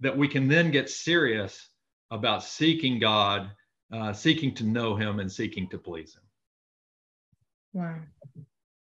[0.00, 1.68] that we can then get serious
[2.10, 3.50] about seeking God,
[3.92, 6.22] uh, seeking to know Him, and seeking to please Him.
[7.72, 7.98] Wow,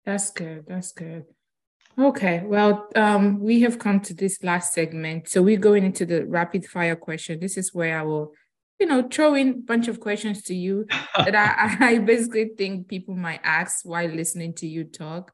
[0.06, 0.66] that's good.
[0.68, 1.26] That's good.
[2.00, 5.28] Okay, well, um, we have come to this last segment.
[5.28, 7.42] So we're going into the rapid fire question.
[7.42, 8.32] This is where I will,
[8.80, 10.86] you know, throw in a bunch of questions to you
[11.18, 15.34] that I, I basically think people might ask while listening to you talk.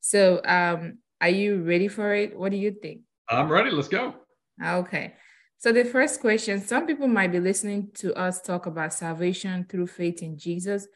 [0.00, 2.36] So um, are you ready for it?
[2.36, 3.00] What do you think?
[3.30, 3.70] I'm ready.
[3.70, 4.14] Let's go.
[4.62, 5.14] Okay.
[5.58, 9.86] So the first question, some people might be listening to us talk about salvation through
[9.86, 10.88] faith in Jesus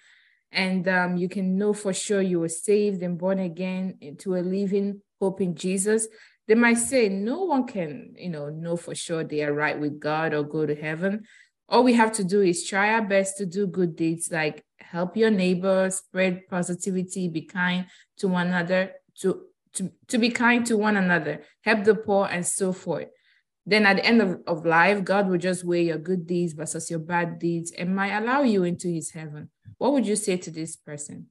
[0.52, 4.40] and um, you can know for sure you were saved and born again into a
[4.40, 6.08] living hope in Jesus,
[6.46, 9.98] they might say no one can, you know, know for sure they are right with
[9.98, 11.24] God or go to heaven.
[11.68, 15.16] All we have to do is try our best to do good deeds like help
[15.16, 17.86] your neighbor, spread positivity, be kind
[18.18, 19.42] to one another, to,
[19.74, 23.08] to, to be kind to one another, help the poor, and so forth.
[23.68, 26.88] Then at the end of, of life, God will just weigh your good deeds versus
[26.88, 29.50] your bad deeds and might allow you into his heaven.
[29.78, 31.26] What would you say to this person?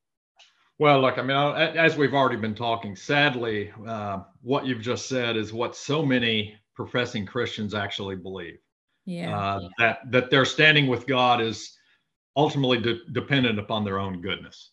[0.77, 1.37] Well, look, I mean,
[1.77, 6.55] as we've already been talking, sadly, uh, what you've just said is what so many
[6.75, 8.57] professing Christians actually believe.
[9.05, 9.37] Yeah.
[9.37, 11.77] Uh, that that their standing with God is
[12.35, 14.71] ultimately de- dependent upon their own goodness.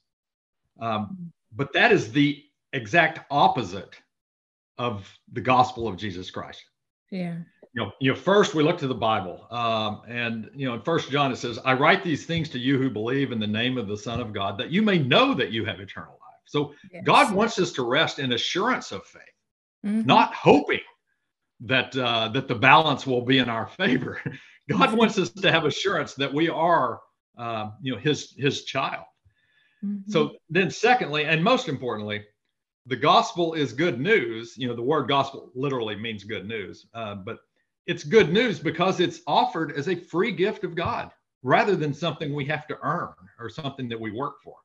[0.80, 3.94] Um, but that is the exact opposite
[4.78, 6.64] of the gospel of Jesus Christ.
[7.10, 7.36] Yeah
[7.74, 10.82] you know, you know, first we look to the Bible, um, and you know, in
[10.82, 13.78] First John it says, "I write these things to you who believe in the name
[13.78, 16.74] of the Son of God, that you may know that you have eternal life." So
[16.92, 17.02] yes.
[17.04, 19.22] God wants us to rest in assurance of faith,
[19.86, 20.06] mm-hmm.
[20.06, 20.80] not hoping
[21.60, 24.20] that uh, that the balance will be in our favor.
[24.68, 24.96] God mm-hmm.
[24.96, 27.00] wants us to have assurance that we are,
[27.38, 29.04] uh, you know, His His child.
[29.82, 30.10] Mm-hmm.
[30.10, 32.22] So then, secondly, and most importantly,
[32.84, 34.58] the gospel is good news.
[34.58, 37.38] You know, the word gospel literally means good news, uh, but
[37.86, 41.10] it's good news because it's offered as a free gift of God
[41.42, 44.56] rather than something we have to earn or something that we work for.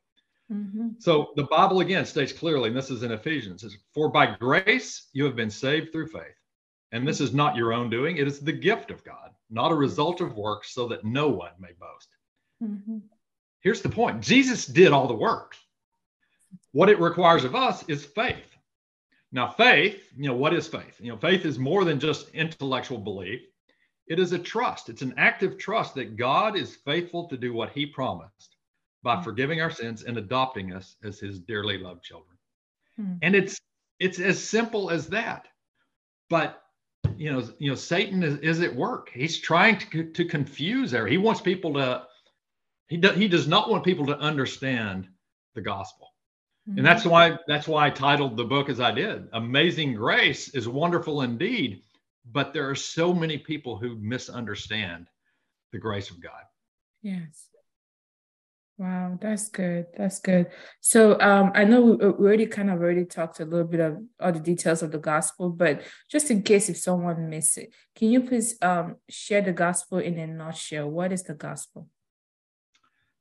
[0.52, 0.90] Mm-hmm.
[1.00, 5.10] So the Bible again states clearly, and this is in Ephesians, says, For by grace
[5.14, 6.36] you have been saved through faith.
[6.94, 9.76] And this is not your own doing, it is the gift of God, not a
[9.76, 12.08] result of works, so that no one may boast.
[12.64, 13.00] Mm-hmm.
[13.60, 15.56] Here's the point Jesus did all the work.
[16.72, 18.57] What it requires of us is faith.
[19.32, 21.00] Now, faith, you know, what is faith?
[21.00, 23.42] You know, faith is more than just intellectual belief.
[24.08, 24.90] It is a trust.
[24.90, 28.56] It's an active trust that God is faithful to do what he promised
[29.04, 29.24] by mm-hmm.
[29.24, 32.38] forgiving our sins and adopting us as his dearly loved children.
[33.00, 33.18] Mm-hmm.
[33.22, 33.60] And it's
[34.00, 35.48] it's as simple as that.
[36.30, 36.62] But
[37.18, 39.10] you know, you know, Satan is, is at work.
[39.14, 41.08] He's trying to, to confuse there.
[41.08, 42.04] He wants people to
[42.88, 45.08] he, do, he does not want people to understand
[45.56, 46.10] the gospel.
[46.76, 49.30] And that's why that's why I titled the book as I did.
[49.32, 51.82] Amazing Grace is wonderful indeed,
[52.30, 55.08] but there are so many people who misunderstand
[55.72, 56.44] the grace of God.
[57.02, 57.48] Yes.
[58.78, 59.88] Wow, that's good.
[59.98, 60.48] That's good.
[60.82, 63.98] So um, I know we, we already kind of already talked a little bit of
[64.20, 68.12] all the details of the gospel, but just in case if someone missed it, can
[68.12, 70.90] you please um, share the gospel in a nutshell?
[70.90, 71.88] What is the gospel?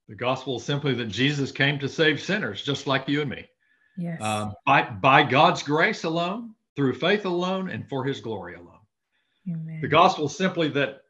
[0.09, 3.49] The gospel is simply that Jesus came to save sinners, just like you and me.
[3.99, 4.21] Yes.
[4.21, 8.73] Um, by, by God's grace alone, through faith alone, and for his glory alone.
[9.49, 9.81] Amen.
[9.81, 11.01] The gospel is simply that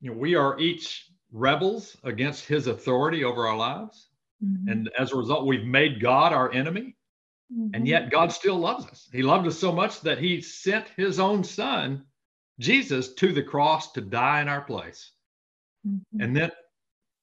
[0.00, 4.08] you know, we are each rebels against his authority over our lives.
[4.44, 4.68] Mm-hmm.
[4.68, 6.96] And as a result, we've made God our enemy.
[7.52, 7.74] Mm-hmm.
[7.74, 9.08] And yet God still loves us.
[9.12, 12.04] He loved us so much that he sent his own son,
[12.60, 15.12] Jesus, to the cross to die in our place.
[15.86, 16.20] Mm-hmm.
[16.20, 16.50] And then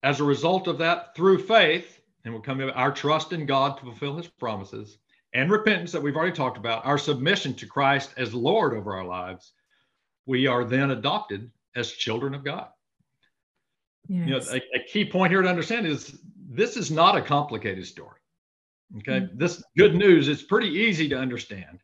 [0.06, 3.78] as a result of that, through faith, and we'll come to our trust in God
[3.78, 5.00] to fulfill his promises
[5.34, 9.04] and repentance that we've already talked about, our submission to Christ as Lord over our
[9.04, 9.52] lives,
[10.28, 12.68] we are then adopted as children of God.
[14.08, 14.28] Yes.
[14.28, 17.86] You know, a, a, key point here to understand is this is not a complicated
[17.86, 18.20] story.
[19.00, 19.22] Okay.
[19.22, 19.38] Mm-hmm.
[19.38, 21.82] This good news is pretty easy to understand,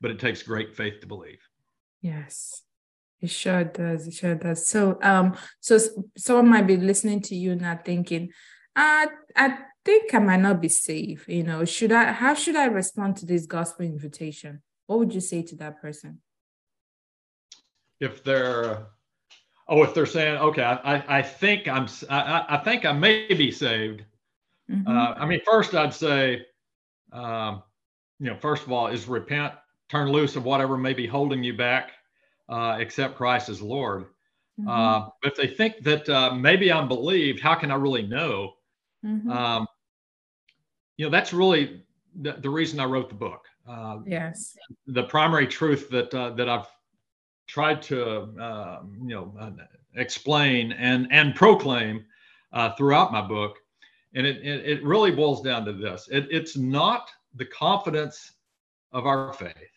[0.00, 1.40] but it takes great faith to believe.
[2.00, 2.62] Yes.
[3.24, 4.06] It sure does.
[4.06, 4.68] It sure does.
[4.68, 5.78] So, um, so
[6.14, 8.30] someone might be listening to you now thinking,
[8.76, 11.26] uh, I think I might not be safe.
[11.26, 12.12] You know, should I?
[12.12, 14.60] How should I respond to this gospel invitation?
[14.86, 16.20] What would you say to that person?
[17.98, 18.88] If they're,
[19.68, 23.50] oh, if they're saying, okay, I, I think I'm, I, I think I may be
[23.50, 24.04] saved.
[24.70, 24.86] Mm-hmm.
[24.86, 26.44] Uh, I mean, first I'd say,
[27.10, 27.62] um,
[28.18, 29.54] you know, first of all, is repent,
[29.88, 31.92] turn loose of whatever may be holding you back
[32.48, 34.06] uh, accept Christ as Lord.
[34.60, 34.68] Mm-hmm.
[34.68, 38.54] Uh, if they think that uh, maybe I'm believed, how can I really know
[39.04, 39.30] Mm-hmm.
[39.30, 39.66] Um,
[40.96, 41.82] you know, that's really
[42.22, 43.44] the, the, reason I wrote the book.
[43.68, 44.56] Uh, yes.
[44.86, 46.66] The primary truth that uh, that I've
[47.46, 48.02] tried to
[48.40, 49.50] uh, you know uh,
[49.94, 52.04] explain and and proclaim
[52.52, 53.58] uh, throughout my book,
[54.14, 58.32] and it, it, it really boils down to this: it, it's not the confidence
[58.92, 59.73] of our faith,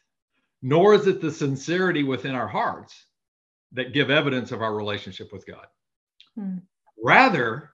[0.61, 3.05] nor is it the sincerity within our hearts
[3.73, 5.67] that give evidence of our relationship with God.
[6.35, 6.57] Hmm.
[7.03, 7.71] Rather,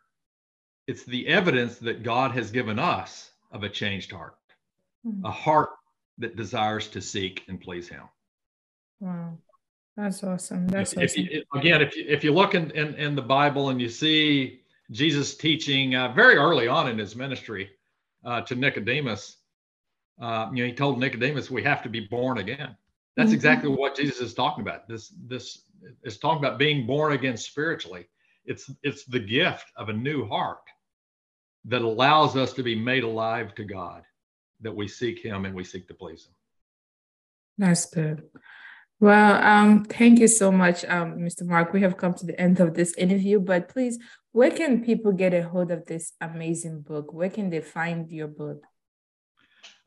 [0.88, 4.36] it's the evidence that God has given us of a changed heart,
[5.06, 5.24] hmm.
[5.26, 5.70] a heart
[6.18, 8.04] that desires to seek and please Him.
[9.00, 9.38] Wow.
[9.96, 10.68] That's awesome.
[10.68, 11.24] That's if, awesome.
[11.24, 13.90] If you, again, if you, if you look in, in, in, the Bible and you
[13.90, 14.62] see
[14.92, 17.70] Jesus teaching uh, very early on in his ministry
[18.26, 19.38] uh, to Nicodemus,
[20.22, 22.76] uh, you know, he told Nicodemus, we have to be born again.
[23.16, 23.36] That's mm-hmm.
[23.36, 24.88] exactly what Jesus is talking about.
[24.88, 25.64] This this
[26.04, 28.08] is talking about being born again spiritually.
[28.46, 30.60] It's it's the gift of a new heart
[31.66, 34.04] that allows us to be made alive to God,
[34.62, 36.34] that we seek Him and we seek to please Him.
[37.58, 38.24] That's good.
[39.00, 41.46] Well, um, thank you so much, um, Mr.
[41.46, 41.74] Mark.
[41.74, 44.00] We have come to the end of this interview, but please,
[44.32, 47.14] where can people get a hold of this amazing book?
[47.14, 48.66] Where can they find your book?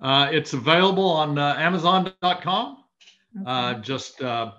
[0.01, 2.84] Uh, it's available on uh, Amazon.com.
[3.40, 3.44] Okay.
[3.47, 4.53] Uh, just uh,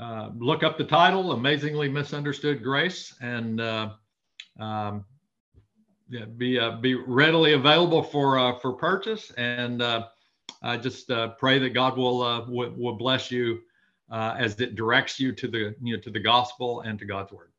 [0.00, 3.90] uh, look up the title, "Amazingly Misunderstood Grace," and uh,
[4.58, 5.04] um,
[6.08, 9.30] yeah, be be readily available for for purchase.
[9.32, 13.60] And I just pray that God will, will will bless you
[14.10, 17.53] as it directs you to the you know to the gospel and to God's word.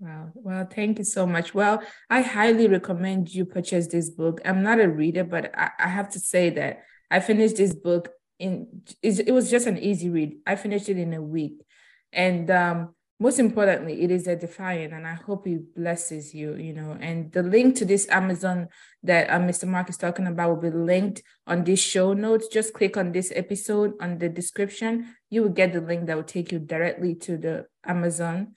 [0.00, 0.30] Wow.
[0.34, 1.54] Well, thank you so much.
[1.54, 4.40] Well, I highly recommend you purchase this book.
[4.44, 8.10] I'm not a reader, but I, I have to say that I finished this book
[8.38, 8.68] in
[9.02, 10.36] it was just an easy read.
[10.46, 11.64] I finished it in a week.
[12.12, 16.72] And um, most importantly, it is a defiant, and I hope it blesses you, you
[16.72, 16.96] know.
[17.00, 18.68] And the link to this Amazon
[19.02, 19.66] that uh, Mr.
[19.66, 22.46] Mark is talking about will be linked on this show notes.
[22.46, 25.16] Just click on this episode on the description.
[25.30, 28.54] You will get the link that will take you directly to the Amazon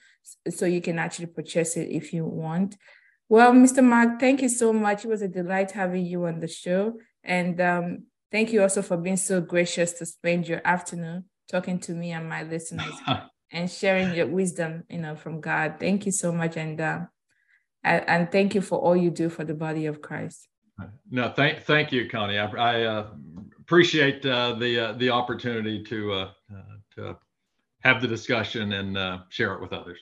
[0.49, 2.77] so you can actually purchase it if you want.
[3.29, 3.83] Well, Mr.
[3.83, 5.05] Mark, thank you so much.
[5.05, 6.95] It was a delight having you on the show.
[7.23, 11.91] And um, Thank you also for being so gracious to spend your afternoon talking to
[11.91, 12.93] me and my listeners
[13.51, 15.75] and sharing your wisdom, you know, from God.
[15.79, 16.99] Thank you so much, and uh,
[17.83, 20.47] and thank you for all you do for the body of Christ.
[21.09, 22.39] No, thank thank you, Connie.
[22.39, 23.07] I, I uh,
[23.59, 26.61] appreciate uh, the uh, the opportunity to uh, uh,
[26.95, 27.17] to
[27.81, 29.99] have the discussion and share it with others.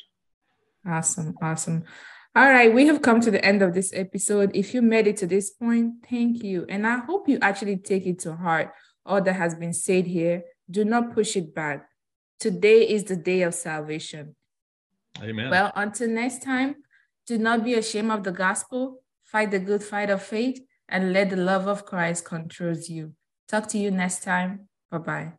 [0.86, 1.84] Awesome, awesome.
[2.36, 4.52] All right, we have come to the end of this episode.
[4.54, 6.66] If you made it to this point, thank you.
[6.70, 8.72] And I hope you actually take it to heart
[9.06, 10.44] all that has been said here.
[10.70, 11.90] Do not push it back.
[12.40, 14.36] Today is the day of salvation.
[15.22, 15.50] Amen.
[15.50, 16.76] Well, until next time,
[17.26, 21.32] do not be ashamed of the gospel, fight the good fight of faith, and let
[21.32, 23.14] the love of Christ control you.
[23.48, 24.70] Talk to you next time.
[24.92, 25.39] Bye bye.